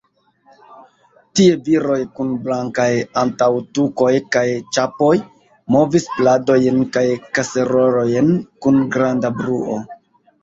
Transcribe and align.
Tie 1.39 1.57
viroj, 1.65 1.97
kun 2.19 2.29
blankaj 2.45 2.87
antaŭtukoj 3.23 4.09
kaj 4.35 4.43
ĉapoj, 4.77 5.11
movis 5.75 6.09
pladojn 6.15 6.79
kaj 6.97 7.05
kaserolojn 7.39 8.33
kun 8.67 8.81
granda 8.97 9.31
bruo. 9.43 9.77